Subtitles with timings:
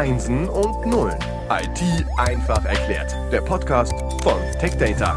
[0.00, 1.18] Einsen und Nullen.
[1.50, 3.14] IT einfach erklärt.
[3.30, 3.92] Der Podcast
[4.22, 5.14] von TechData.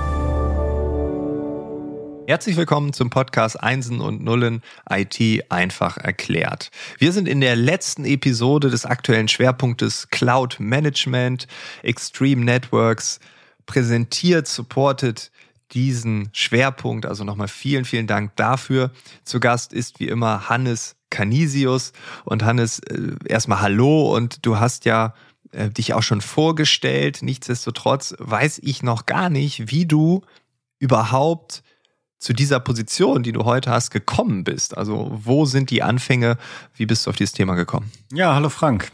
[2.27, 6.69] Herzlich willkommen zum Podcast Einsen und Nullen IT einfach erklärt.
[6.97, 11.47] Wir sind in der letzten Episode des aktuellen Schwerpunktes Cloud Management,
[11.81, 13.21] Extreme Networks,
[13.65, 15.31] präsentiert, supported
[15.73, 17.05] diesen Schwerpunkt.
[17.05, 18.91] Also nochmal vielen, vielen Dank dafür.
[19.23, 21.93] Zu Gast ist wie immer Hannes Canisius.
[22.25, 25.13] Und Hannes, äh, erstmal Hallo und du hast ja
[25.51, 27.19] äh, dich auch schon vorgestellt.
[27.21, 30.21] Nichtsdestotrotz weiß ich noch gar nicht, wie du
[30.79, 31.63] überhaupt
[32.19, 34.77] zu dieser Position, die du heute hast, gekommen bist.
[34.77, 36.37] Also wo sind die Anfänge?
[36.73, 37.91] Wie bist du auf dieses Thema gekommen?
[38.11, 38.91] Ja, hallo Frank.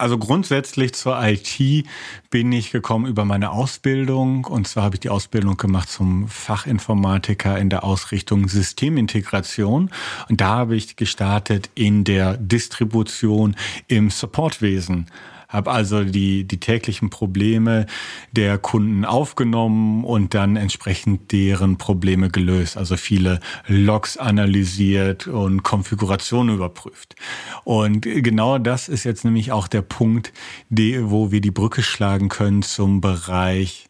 [0.00, 1.84] Also grundsätzlich zur IT
[2.30, 4.46] bin ich gekommen über meine Ausbildung.
[4.46, 9.90] Und zwar habe ich die Ausbildung gemacht zum Fachinformatiker in der Ausrichtung Systemintegration.
[10.30, 13.56] Und da habe ich gestartet in der Distribution
[13.88, 15.04] im Supportwesen
[15.50, 17.86] habe also die, die täglichen Probleme
[18.32, 22.76] der Kunden aufgenommen und dann entsprechend deren Probleme gelöst.
[22.76, 27.16] Also viele Logs analysiert und Konfigurationen überprüft.
[27.64, 30.32] Und genau das ist jetzt nämlich auch der Punkt,
[30.68, 33.86] die, wo wir die Brücke schlagen können zum Bereich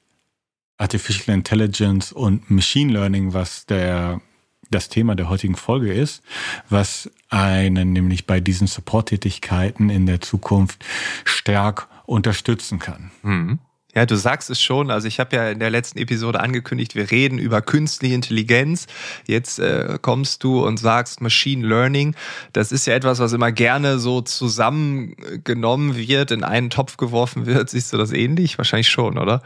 [0.79, 4.23] Artificial Intelligence und Machine Learning, was der
[4.71, 6.23] das Thema der heutigen Folge ist,
[6.69, 10.85] was einen nämlich bei diesen Support-Tätigkeiten in der Zukunft
[11.25, 13.11] stark unterstützen kann.
[13.23, 13.59] Mhm.
[13.95, 14.91] Ja, du sagst es schon.
[14.91, 18.87] Also ich habe ja in der letzten Episode angekündigt, wir reden über künstliche Intelligenz.
[19.27, 22.15] Jetzt äh, kommst du und sagst Machine Learning.
[22.53, 27.71] Das ist ja etwas, was immer gerne so zusammengenommen wird, in einen Topf geworfen wird.
[27.71, 28.59] Siehst du das ähnlich?
[28.59, 29.43] Wahrscheinlich schon, oder?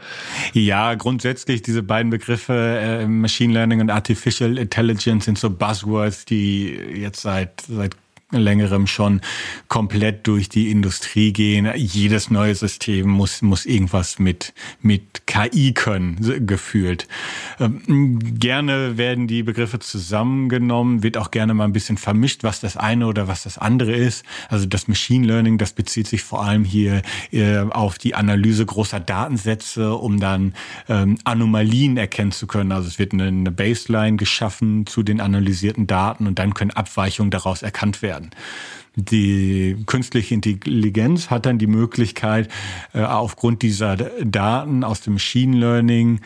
[0.53, 6.75] Ja, grundsätzlich diese beiden Begriffe äh, Machine Learning und Artificial Intelligence sind so Buzzwords, die
[6.95, 7.95] jetzt seit seit
[8.31, 9.21] längerem schon
[9.67, 11.71] komplett durch die Industrie gehen.
[11.75, 17.07] Jedes neue System muss, muss irgendwas mit, mit KI können, gefühlt.
[17.59, 22.77] Ähm, gerne werden die Begriffe zusammengenommen, wird auch gerne mal ein bisschen vermischt, was das
[22.77, 24.25] eine oder was das andere ist.
[24.49, 28.99] Also das Machine Learning, das bezieht sich vor allem hier äh, auf die Analyse großer
[28.99, 30.55] Datensätze, um dann
[30.89, 32.71] ähm, Anomalien erkennen zu können.
[32.71, 37.61] Also es wird eine Baseline geschaffen zu den analysierten Daten und dann können Abweichungen daraus
[37.61, 38.31] erkannt werden werden.
[38.95, 42.49] Die künstliche Intelligenz hat dann die Möglichkeit,
[42.93, 46.21] äh, aufgrund dieser Daten aus dem Machine Learning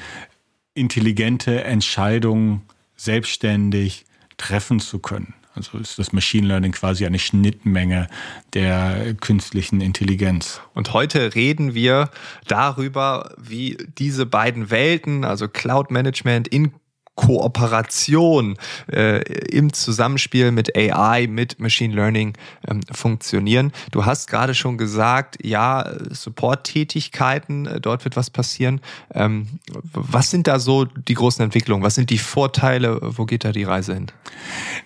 [0.76, 2.62] intelligente Entscheidungen
[2.96, 4.06] selbstständig
[4.38, 5.34] treffen zu können.
[5.56, 8.08] Also ist das Machine Learning quasi eine Schnittmenge
[8.54, 10.62] der künstlichen Intelligenz.
[10.74, 12.12] Und heute reden wir
[12.48, 16.72] darüber, wie diese beiden Welten, also Cloud Management in
[17.20, 18.56] Kooperation
[18.90, 22.34] äh, im Zusammenspiel mit AI, mit Machine Learning
[22.66, 23.74] ähm, funktionieren.
[23.92, 28.80] Du hast gerade schon gesagt, ja, Support-Tätigkeiten, äh, dort wird was passieren.
[29.14, 29.48] Ähm,
[29.92, 31.84] was sind da so die großen Entwicklungen?
[31.84, 33.00] Was sind die Vorteile?
[33.02, 34.08] Wo geht da die Reise hin?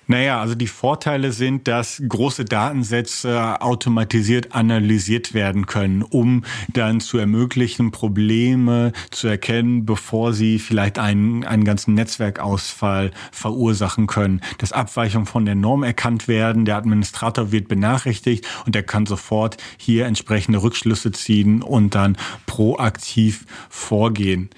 [0.07, 7.19] Naja, also die Vorteile sind, dass große Datensätze automatisiert analysiert werden können, um dann zu
[7.19, 14.41] ermöglichen, Probleme zu erkennen, bevor sie vielleicht einen, einen ganzen Netzwerkausfall verursachen können.
[14.57, 19.57] Dass Abweichungen von der Norm erkannt werden, der Administrator wird benachrichtigt und er kann sofort
[19.77, 24.49] hier entsprechende Rückschlüsse ziehen und dann proaktiv vorgehen.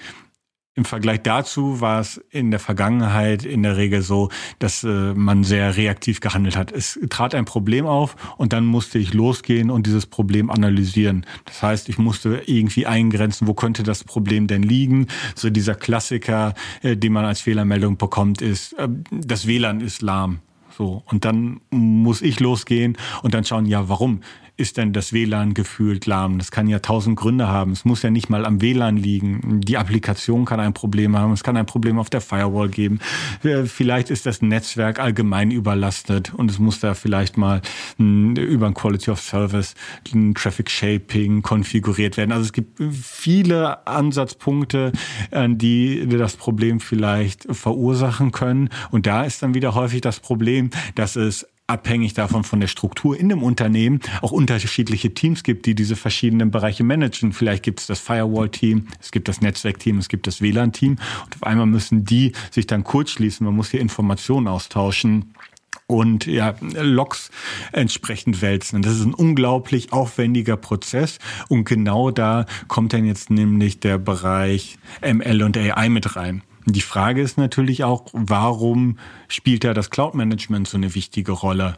[0.78, 5.46] Im Vergleich dazu war es in der Vergangenheit in der Regel so, dass äh, man
[5.46, 6.74] sehr reaktiv gehandelt hat.
[6.74, 11.25] Es trat ein Problem auf und dann musste ich losgehen und dieses Problem analysieren.
[11.46, 15.08] Das heißt, ich musste irgendwie eingrenzen, wo könnte das Problem denn liegen.
[15.34, 20.40] So dieser Klassiker, äh, den man als Fehlermeldung bekommt, ist, äh, das WLAN ist lahm.
[20.78, 21.03] So.
[21.06, 24.19] Und dann muss ich losgehen und dann schauen, ja, warum?
[24.58, 26.38] Ist denn das WLAN gefühlt lahm?
[26.38, 27.72] Das kann ja tausend Gründe haben.
[27.72, 29.62] Es muss ja nicht mal am WLAN liegen.
[29.62, 31.34] Die Applikation kann ein Problem haben.
[31.34, 33.00] Es kann ein Problem auf der Firewall geben.
[33.66, 37.62] Vielleicht ist das Netzwerk allgemein überlastet und es muss da vielleicht mal
[37.98, 39.76] hm, über ein Quality of Service
[40.14, 42.31] ein Traffic Shaping konfiguriert werden.
[42.31, 44.92] Also es gibt viele Ansatzpunkte,
[45.31, 48.69] die das Problem vielleicht verursachen können.
[48.92, 53.17] Und da ist dann wieder häufig das Problem, dass es abhängig davon von der Struktur
[53.17, 57.33] in dem Unternehmen auch unterschiedliche Teams gibt, die diese verschiedenen Bereiche managen.
[57.33, 60.91] Vielleicht gibt es das Firewall-Team, es gibt das Netzwerk-Team, es gibt das WLAN-Team
[61.25, 63.45] und auf einmal müssen die sich dann kurzschließen.
[63.45, 65.33] Man muss hier Informationen austauschen
[65.88, 67.31] und ja, Logs
[67.71, 68.81] entsprechend wälzen.
[68.81, 74.77] Das ist ein unglaublich aufwendiger Prozess und genau da kommt dann jetzt nämlich der Bereich
[75.01, 76.44] ML und AI mit rein.
[76.65, 78.97] Die Frage ist natürlich auch, warum
[79.27, 81.77] spielt da das Cloud Management so eine wichtige Rolle?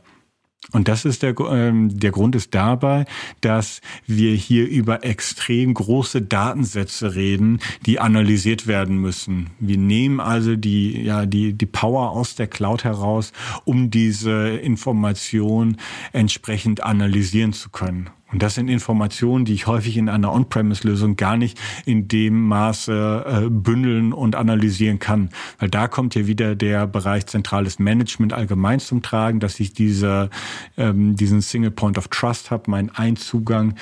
[0.74, 3.06] Und das ist der, ähm, der Grund ist dabei,
[3.40, 9.52] dass wir hier über extrem große Datensätze reden, die analysiert werden müssen.
[9.60, 13.32] Wir nehmen also die, ja, die, die Power aus der Cloud heraus,
[13.64, 15.78] um diese Information
[16.12, 18.10] entsprechend analysieren zu können.
[18.32, 23.46] Und das sind Informationen, die ich häufig in einer On-Premise-Lösung gar nicht in dem Maße
[23.46, 25.30] äh, bündeln und analysieren kann.
[25.60, 30.30] Weil da kommt ja wieder der Bereich zentrales Management allgemein zum Tragen, dass ich diese,
[30.78, 33.76] ähm, diesen Single Point of Trust habe, meinen Einzugang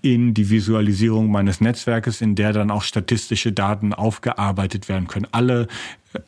[0.00, 5.26] in die Visualisierung meines Netzwerkes, in der dann auch statistische Daten aufgearbeitet werden können.
[5.32, 5.66] Alle,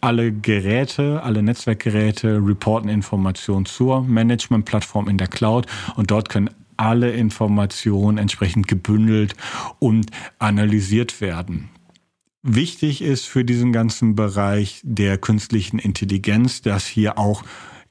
[0.00, 7.12] alle Geräte, alle Netzwerkgeräte reporten Informationen zur Management-Plattform in der Cloud und dort können alle
[7.12, 9.36] Informationen entsprechend gebündelt
[9.78, 11.68] und analysiert werden.
[12.42, 17.44] Wichtig ist für diesen ganzen Bereich der künstlichen Intelligenz, dass hier auch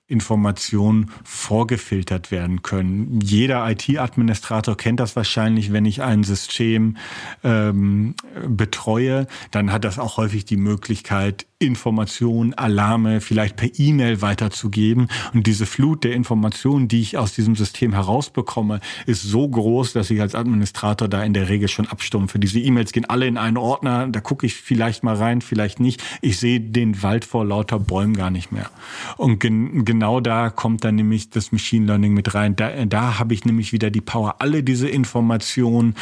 [0.10, 3.20] Informationen vorgefiltert werden können.
[3.22, 6.98] Jeder IT-Administrator kennt das wahrscheinlich, wenn ich ein System
[7.44, 8.16] ähm,
[8.48, 15.10] betreue, dann hat das auch häufig die Möglichkeit, Informationen, Alarme vielleicht per E-Mail weiterzugeben.
[15.34, 20.10] Und diese Flut der Informationen, die ich aus diesem System herausbekomme, ist so groß, dass
[20.10, 22.40] ich als Administrator da in der Regel schon abstumpfe.
[22.40, 26.02] Diese E-Mails gehen alle in einen Ordner, da gucke ich vielleicht mal rein, vielleicht nicht.
[26.22, 28.72] Ich sehe den Wald vor lauter Bäumen gar nicht mehr.
[29.18, 32.56] Und gen genau da kommt dann nämlich das Machine Learning mit rein.
[32.56, 35.94] Da, da habe ich nämlich wieder die Power, alle diese Informationen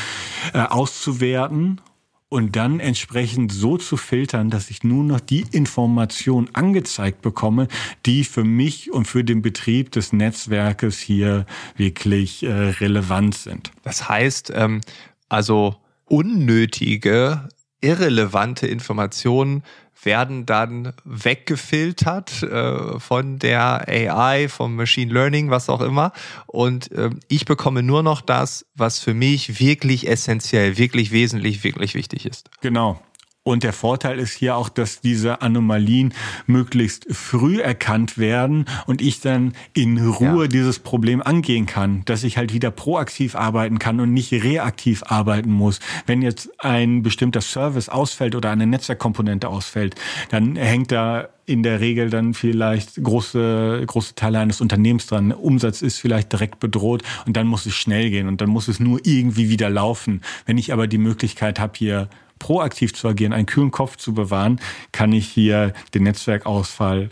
[0.54, 1.82] äh, auszuwerten
[2.30, 7.70] und dann entsprechend so zu filtern, dass ich nur noch die Information angezeigt bekomme,
[8.06, 13.72] die für mich und für den Betrieb des Netzwerkes hier wirklich äh, relevant sind.
[13.82, 14.82] Das heißt, ähm,
[15.28, 17.50] also unnötige,
[17.82, 19.64] irrelevante Informationen
[20.04, 26.12] werden dann weggefiltert äh, von der AI, vom Machine Learning, was auch immer.
[26.46, 31.96] Und äh, ich bekomme nur noch das, was für mich wirklich essentiell, wirklich wesentlich, wirklich
[31.96, 32.50] wichtig ist.
[32.62, 33.02] Genau.
[33.48, 36.14] Und der Vorteil ist hier auch, dass diese Anomalien
[36.48, 40.48] möglichst früh erkannt werden und ich dann in Ruhe ja.
[40.50, 45.50] dieses Problem angehen kann, dass ich halt wieder proaktiv arbeiten kann und nicht reaktiv arbeiten
[45.50, 45.80] muss.
[46.06, 49.96] Wenn jetzt ein bestimmter Service ausfällt oder eine Netzwerkkomponente ausfällt,
[50.30, 55.32] dann hängt da in der Regel dann vielleicht große, große Teile eines Unternehmens dran.
[55.32, 58.82] Umsatz ist vielleicht direkt bedroht und dann muss es schnell gehen und dann muss es
[58.82, 60.22] nur irgendwie wieder laufen.
[60.46, 64.60] Wenn ich aber die Möglichkeit habe, hier proaktiv zu agieren, einen kühlen Kopf zu bewahren,
[64.92, 67.10] kann ich hier den Netzwerkausfall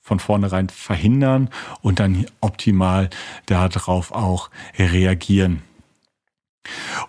[0.00, 1.50] von vornherein verhindern
[1.82, 3.10] und dann optimal
[3.46, 5.62] darauf auch reagieren.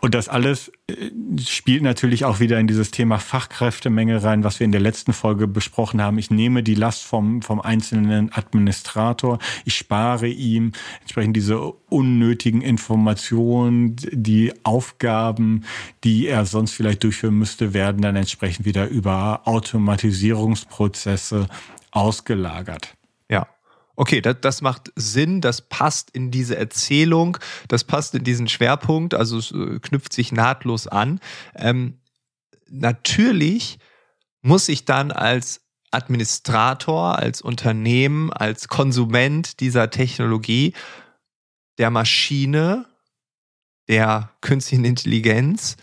[0.01, 1.11] Und das alles äh,
[1.41, 5.47] spielt natürlich auch wieder in dieses Thema Fachkräftemenge rein, was wir in der letzten Folge
[5.47, 6.17] besprochen haben.
[6.17, 9.39] Ich nehme die Last vom, vom einzelnen Administrator.
[9.65, 15.65] Ich spare ihm entsprechend diese unnötigen Informationen, die Aufgaben,
[16.03, 21.47] die er sonst vielleicht durchführen müsste, werden dann entsprechend wieder über Automatisierungsprozesse
[21.91, 22.98] ausgelagert.
[23.99, 27.37] Okay, das, das macht Sinn, das passt in diese Erzählung,
[27.67, 31.19] das passt in diesen Schwerpunkt, also es äh, knüpft sich nahtlos an.
[31.53, 31.99] Ähm,
[32.69, 33.77] natürlich
[34.41, 40.73] muss ich dann als Administrator, als Unternehmen, als Konsument dieser Technologie
[41.77, 42.85] der Maschine,
[43.89, 45.75] der künstlichen Intelligenz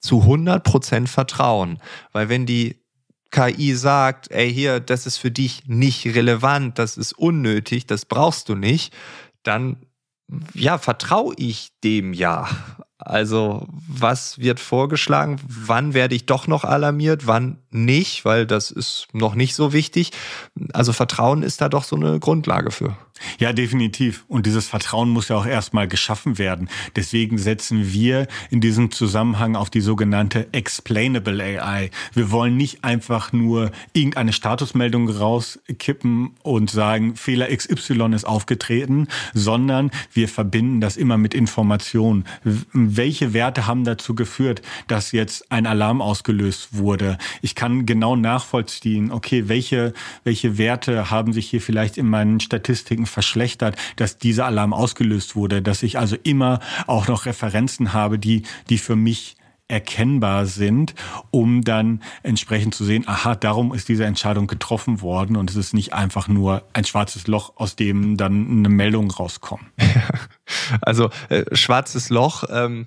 [0.00, 1.78] zu 100 Prozent vertrauen.
[2.10, 2.81] Weil wenn die
[3.32, 8.48] KI sagt, ey, hier, das ist für dich nicht relevant, das ist unnötig, das brauchst
[8.48, 8.94] du nicht,
[9.42, 9.78] dann
[10.54, 12.48] ja, vertraue ich dem ja.
[12.98, 15.40] Also, was wird vorgeschlagen?
[15.46, 17.26] Wann werde ich doch noch alarmiert?
[17.26, 18.24] Wann nicht?
[18.24, 20.12] Weil das ist noch nicht so wichtig.
[20.72, 22.96] Also, Vertrauen ist da doch so eine Grundlage für.
[23.38, 24.24] Ja, definitiv.
[24.28, 26.68] Und dieses Vertrauen muss ja auch erstmal geschaffen werden.
[26.96, 31.90] Deswegen setzen wir in diesem Zusammenhang auf die sogenannte Explainable AI.
[32.14, 39.90] Wir wollen nicht einfach nur irgendeine Statusmeldung rauskippen und sagen, Fehler XY ist aufgetreten, sondern
[40.12, 42.24] wir verbinden das immer mit Informationen.
[42.72, 47.18] Welche Werte haben dazu geführt, dass jetzt ein Alarm ausgelöst wurde?
[47.40, 49.92] Ich kann genau nachvollziehen, okay, welche,
[50.24, 55.62] welche Werte haben sich hier vielleicht in meinen Statistiken verschlechtert, dass dieser Alarm ausgelöst wurde,
[55.62, 59.36] dass ich also immer auch noch Referenzen habe, die, die für mich
[59.72, 60.94] erkennbar sind,
[61.30, 65.72] um dann entsprechend zu sehen, aha, darum ist diese Entscheidung getroffen worden und es ist
[65.72, 69.64] nicht einfach nur ein schwarzes Loch, aus dem dann eine Meldung rauskommt.
[70.82, 72.86] also äh, schwarzes Loch, ähm,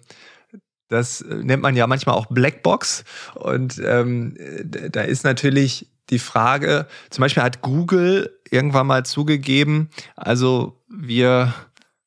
[0.88, 3.03] das nennt man ja manchmal auch Blackbox
[3.34, 10.81] und ähm, da ist natürlich die Frage, zum Beispiel hat Google irgendwann mal zugegeben, also
[10.88, 11.53] wir,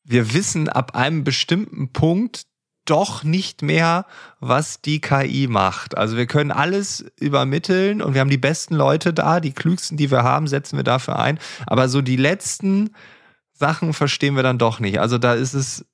[0.05, 2.47] wir wissen ab einem bestimmten Punkt
[2.85, 4.07] doch nicht mehr,
[4.41, 5.99] was die KI macht.
[5.99, 10.11] Also wir können alles übermitteln und wir haben die besten Leute da, die klügsten, die
[10.11, 11.39] wir haben, setzen wir dafür ein.
[11.67, 12.95] Aber so die letzten
[13.53, 15.01] Sachen verstehen wir dann doch nicht.
[15.01, 15.85] Also da ist es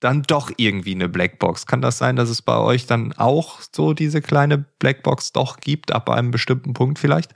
[0.00, 1.66] dann doch irgendwie eine Blackbox.
[1.66, 5.92] Kann das sein, dass es bei euch dann auch so diese kleine Blackbox doch gibt,
[5.92, 7.34] ab einem bestimmten Punkt vielleicht?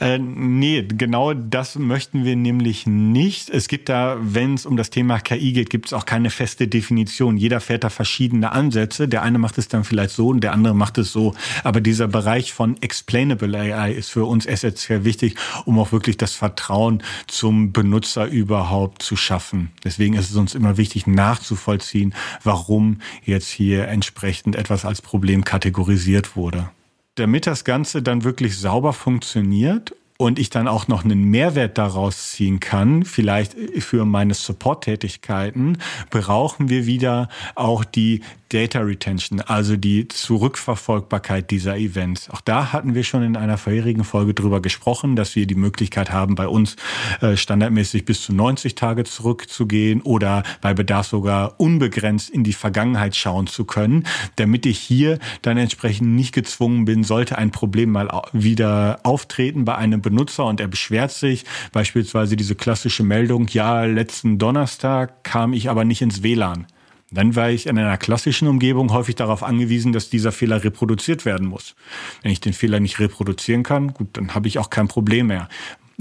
[0.00, 3.50] Äh, nee, genau das möchten wir nämlich nicht.
[3.50, 6.68] Es gibt da, wenn es um das Thema KI geht, gibt es auch keine feste
[6.68, 7.36] Definition.
[7.36, 9.08] Jeder fährt da verschiedene Ansätze.
[9.08, 11.34] Der eine macht es dann vielleicht so und der andere macht es so.
[11.62, 16.34] Aber dieser Bereich von Explainable AI ist für uns essentiell wichtig, um auch wirklich das
[16.34, 19.70] Vertrauen zum Benutzer überhaupt zu schaffen.
[19.82, 26.36] Deswegen ist es uns immer wichtig nachzuvollziehen, warum jetzt hier entsprechend etwas als Problem kategorisiert
[26.36, 26.70] wurde
[27.14, 32.30] damit das Ganze dann wirklich sauber funktioniert und ich dann auch noch einen Mehrwert daraus
[32.32, 35.78] ziehen kann, vielleicht für meine Support-Tätigkeiten,
[36.10, 38.22] brauchen wir wieder auch die
[38.54, 42.30] Data Retention, also die Zurückverfolgbarkeit dieser Events.
[42.30, 46.12] Auch da hatten wir schon in einer vorherigen Folge drüber gesprochen, dass wir die Möglichkeit
[46.12, 46.76] haben, bei uns
[47.20, 53.16] äh, standardmäßig bis zu 90 Tage zurückzugehen oder bei Bedarf sogar unbegrenzt in die Vergangenheit
[53.16, 54.06] schauen zu können,
[54.36, 59.74] damit ich hier dann entsprechend nicht gezwungen bin, sollte ein Problem mal wieder auftreten bei
[59.74, 65.68] einem Benutzer und er beschwert sich, beispielsweise diese klassische Meldung, ja, letzten Donnerstag kam ich
[65.68, 66.68] aber nicht ins WLAN.
[67.14, 71.46] Dann war ich in einer klassischen Umgebung häufig darauf angewiesen, dass dieser Fehler reproduziert werden
[71.46, 71.74] muss.
[72.22, 75.48] Wenn ich den Fehler nicht reproduzieren kann, gut, dann habe ich auch kein Problem mehr.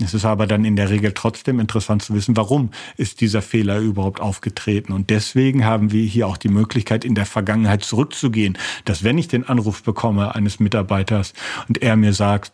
[0.01, 3.79] Es ist aber dann in der Regel trotzdem interessant zu wissen, warum ist dieser Fehler
[3.79, 4.91] überhaupt aufgetreten.
[4.91, 9.27] Und deswegen haben wir hier auch die Möglichkeit, in der Vergangenheit zurückzugehen, dass wenn ich
[9.27, 11.33] den Anruf bekomme eines Mitarbeiters
[11.67, 12.51] und er mir sagt,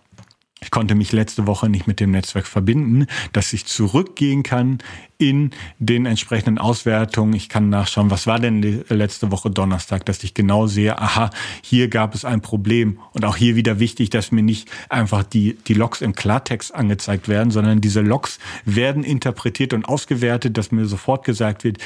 [0.61, 4.79] ich konnte mich letzte Woche nicht mit dem Netzwerk verbinden, dass ich zurückgehen kann
[5.17, 7.33] in den entsprechenden Auswertungen.
[7.33, 11.29] Ich kann nachschauen, was war denn letzte Woche Donnerstag, dass ich genau sehe, aha,
[11.61, 12.99] hier gab es ein Problem.
[13.13, 17.29] Und auch hier wieder wichtig, dass mir nicht einfach die, die Logs im Klartext angezeigt
[17.29, 21.77] werden, sondern diese Logs werden interpretiert und ausgewertet, dass mir sofort gesagt wird,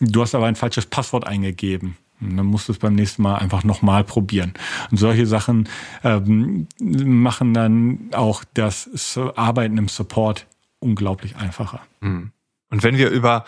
[0.00, 1.96] du hast aber ein falsches Passwort eingegeben.
[2.22, 4.54] Dann musst du es beim nächsten Mal einfach nochmal probieren.
[4.90, 5.68] Und solche Sachen
[6.04, 10.46] ähm, machen dann auch das Arbeiten im Support
[10.78, 11.80] unglaublich einfacher.
[12.00, 12.32] Mhm.
[12.70, 13.44] Und wenn wir über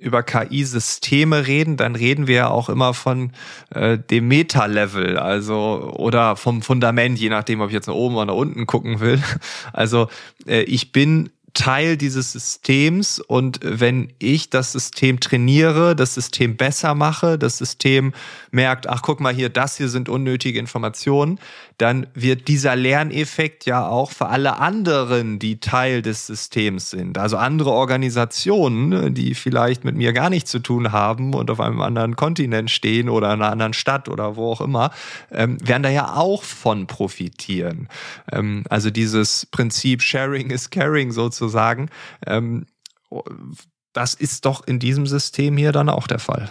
[0.00, 3.32] über KI-Systeme reden, dann reden wir ja auch immer von
[3.74, 8.26] äh, dem Meta-Level, also oder vom Fundament, je nachdem, ob ich jetzt nach oben oder
[8.26, 9.22] nach unten gucken will.
[9.72, 10.08] Also
[10.46, 16.94] äh, ich bin Teil dieses Systems und wenn ich das System trainiere, das System besser
[16.94, 18.12] mache, das System
[18.50, 21.38] merkt, ach guck mal hier, das hier sind unnötige Informationen,
[21.80, 27.38] dann wird dieser Lerneffekt ja auch für alle anderen, die Teil des Systems sind, also
[27.38, 32.16] andere Organisationen, die vielleicht mit mir gar nichts zu tun haben und auf einem anderen
[32.16, 34.90] Kontinent stehen oder in einer anderen Stadt oder wo auch immer,
[35.30, 37.88] ähm, werden da ja auch von profitieren.
[38.30, 41.88] Ähm, also dieses Prinzip Sharing is Caring sozusagen,
[42.26, 42.66] ähm,
[43.94, 46.50] das ist doch in diesem System hier dann auch der Fall.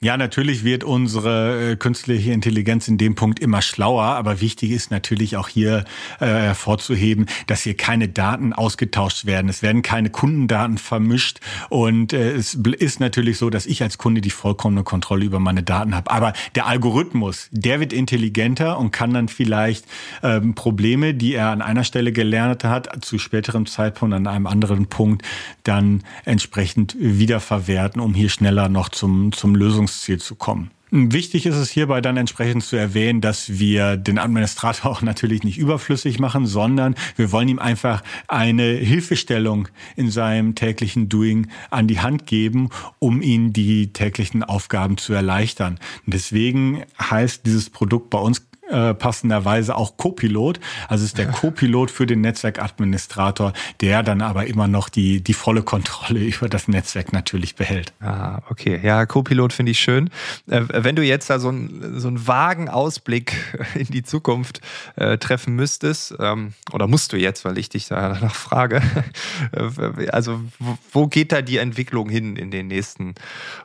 [0.00, 4.92] Ja, natürlich wird unsere äh, künstliche Intelligenz in dem Punkt immer schlauer, aber wichtig ist
[4.92, 5.84] natürlich auch hier
[6.20, 9.48] äh, hervorzuheben, dass hier keine Daten ausgetauscht werden.
[9.48, 14.20] Es werden keine Kundendaten vermischt und äh, es ist natürlich so, dass ich als Kunde
[14.20, 16.12] die vollkommene Kontrolle über meine Daten habe.
[16.12, 19.84] Aber der Algorithmus, der wird intelligenter und kann dann vielleicht
[20.22, 24.86] ähm, Probleme, die er an einer Stelle gelernt hat, zu späterem Zeitpunkt an einem anderen
[24.86, 25.26] Punkt
[25.64, 30.70] dann entsprechend wiederverwerten, um hier schneller noch zum, zum Lösungs Lösungsziel zu kommen.
[30.90, 35.58] Wichtig ist es hierbei dann entsprechend zu erwähnen, dass wir den Administrator auch natürlich nicht
[35.58, 42.00] überflüssig machen, sondern wir wollen ihm einfach eine Hilfestellung in seinem täglichen Doing an die
[42.00, 45.78] Hand geben, um ihn die täglichen Aufgaben zu erleichtern.
[46.06, 50.60] Deswegen heißt dieses Produkt bei uns äh, passenderweise auch Copilot.
[50.88, 55.62] Also ist der Copilot für den Netzwerkadministrator, der dann aber immer noch die, die volle
[55.62, 57.92] Kontrolle über das Netzwerk natürlich behält.
[58.00, 58.80] Ah, okay.
[58.82, 60.10] Ja, Copilot finde ich schön.
[60.48, 63.34] Äh, wenn du jetzt da so, ein, so einen vagen Ausblick
[63.74, 64.60] in die Zukunft
[64.96, 68.82] äh, treffen müsstest, ähm, oder musst du jetzt, weil ich dich da danach frage,
[70.12, 70.40] also
[70.92, 73.14] wo geht da die Entwicklung hin in den nächsten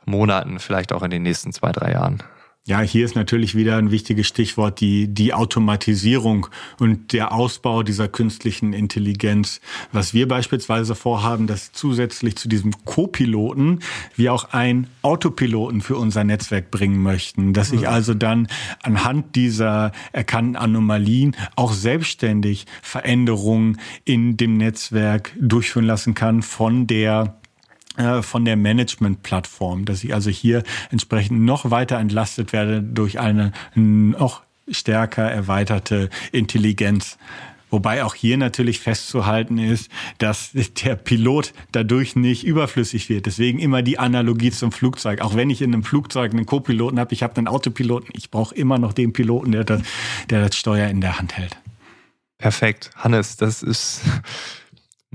[0.04, 2.22] Monaten, vielleicht auch in den nächsten zwei, drei Jahren?
[2.66, 6.46] Ja, hier ist natürlich wieder ein wichtiges Stichwort die, die Automatisierung
[6.80, 9.60] und der Ausbau dieser künstlichen Intelligenz.
[9.92, 13.80] Was wir beispielsweise vorhaben, dass zusätzlich zu diesem Co-Piloten
[14.16, 17.52] wir auch einen Autopiloten für unser Netzwerk bringen möchten.
[17.52, 18.48] Dass ich also dann
[18.82, 27.36] anhand dieser erkannten Anomalien auch selbstständig Veränderungen in dem Netzwerk durchführen lassen kann von der
[28.22, 34.42] von der Management-Plattform, dass ich also hier entsprechend noch weiter entlastet werde durch eine noch
[34.68, 37.18] stärker erweiterte Intelligenz.
[37.70, 43.26] Wobei auch hier natürlich festzuhalten ist, dass der Pilot dadurch nicht überflüssig wird.
[43.26, 45.20] Deswegen immer die Analogie zum Flugzeug.
[45.20, 48.54] Auch wenn ich in einem Flugzeug einen Co-Piloten habe, ich habe einen Autopiloten, ich brauche
[48.54, 49.82] immer noch den Piloten, der das,
[50.30, 51.56] der das Steuer in der Hand hält.
[52.38, 52.90] Perfekt.
[52.94, 54.02] Hannes, das ist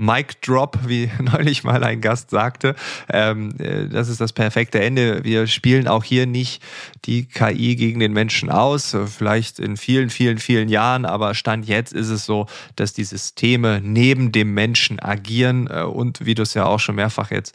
[0.00, 2.74] Mic Drop, wie neulich mal ein Gast sagte.
[3.12, 5.22] Ähm, äh, das ist das perfekte Ende.
[5.24, 6.62] Wir spielen auch hier nicht
[7.04, 11.92] die KI gegen den Menschen aus, vielleicht in vielen, vielen, vielen Jahren, aber Stand jetzt
[11.92, 16.54] ist es so, dass die Systeme neben dem Menschen agieren äh, und wie du es
[16.54, 17.54] ja auch schon mehrfach jetzt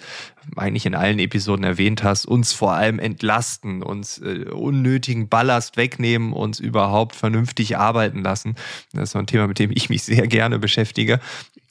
[0.56, 6.34] eigentlich in allen Episoden erwähnt hast, uns vor allem entlasten, uns äh, unnötigen Ballast wegnehmen,
[6.34, 8.56] uns überhaupt vernünftig arbeiten lassen.
[8.94, 11.20] Das ist so ein Thema, mit dem ich mich sehr gerne beschäftige.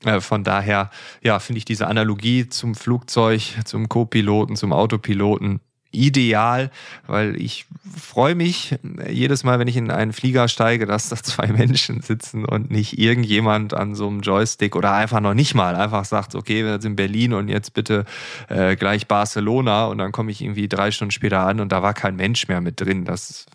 [0.05, 0.91] Äh, von daher,
[1.23, 5.61] ja, finde ich diese Analogie zum Flugzeug, zum Co-Piloten, zum Autopiloten
[5.95, 6.71] ideal,
[7.07, 8.77] weil ich freue mich
[9.09, 12.99] jedes Mal, wenn ich in einen Flieger steige, dass da zwei Menschen sitzen und nicht
[12.99, 16.93] irgendjemand an so einem Joystick oder einfach noch nicht mal einfach sagt, okay, wir sind
[16.93, 18.05] in Berlin und jetzt bitte
[18.49, 21.95] äh, gleich Barcelona und dann komme ich irgendwie drei Stunden später an und da war
[21.95, 23.05] kein Mensch mehr mit drin.
[23.05, 23.47] Das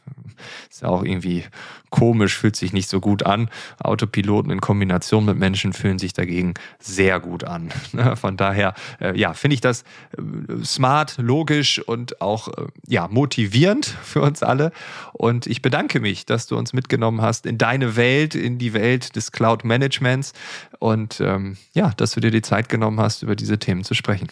[0.69, 1.45] ist auch irgendwie
[1.89, 3.49] komisch, fühlt sich nicht so gut an.
[3.79, 7.69] Autopiloten in Kombination mit Menschen fühlen sich dagegen sehr gut an.
[8.15, 9.83] Von daher, äh, ja, finde ich das
[10.17, 14.71] äh, smart, logisch und auch äh, ja, motivierend für uns alle.
[15.13, 19.15] Und ich bedanke mich, dass du uns mitgenommen hast in deine Welt, in die Welt
[19.15, 20.33] des Cloud Managements
[20.79, 24.27] und ähm, ja, dass du dir die Zeit genommen hast, über diese Themen zu sprechen.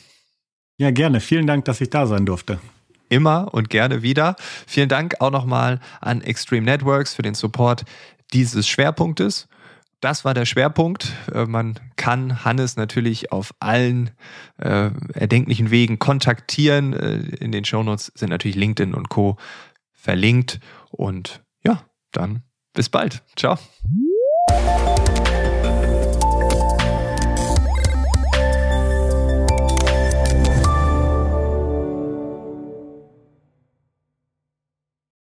[0.78, 1.20] Ja, gerne.
[1.20, 2.60] Vielen Dank, dass ich da sein durfte
[3.10, 4.36] immer und gerne wieder.
[4.66, 7.84] Vielen Dank auch nochmal an Extreme Networks für den Support
[8.34, 9.48] dieses Schwerpunktes.
[10.00, 11.14] Das war der Schwerpunkt.
[11.34, 14.12] Äh, man kann Hannes natürlich auf allen
[14.58, 16.94] äh, erdenklichen Wegen kontaktieren.
[16.94, 19.38] Äh, in den Shownotes sind natürlich LinkedIn und Co.
[19.92, 20.60] verlinkt.
[20.92, 23.24] Und ja, dann bis bald.
[23.36, 23.58] Ciao.